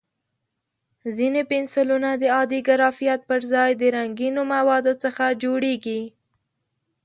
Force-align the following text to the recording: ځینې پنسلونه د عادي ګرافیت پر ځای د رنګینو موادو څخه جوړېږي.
ځینې 1.17 1.41
پنسلونه 1.51 2.09
د 2.21 2.23
عادي 2.35 2.59
ګرافیت 2.67 3.21
پر 3.29 3.41
ځای 3.53 3.71
د 3.77 3.83
رنګینو 3.95 4.41
موادو 4.53 4.93
څخه 5.03 5.25
جوړېږي. 5.43 6.01